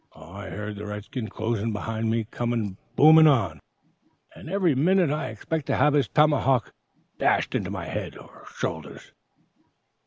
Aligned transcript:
I 0.15 0.47
heard 0.49 0.77
the 0.77 0.87
red 0.87 1.05
skin 1.05 1.27
close 1.27 1.61
behind 1.71 2.09
me 2.09 2.23
coming 2.31 2.77
booming 2.95 3.27
on, 3.27 3.59
and 4.33 4.49
every 4.49 4.73
minute 4.73 5.11
I 5.11 5.27
expected 5.27 5.67
to 5.67 5.75
have 5.77 5.93
his 5.93 6.07
tomahawk 6.07 6.73
dashed 7.19 7.53
into 7.53 7.69
my 7.69 7.85
head 7.85 8.17
or 8.17 8.47
shoulders. 8.51 9.11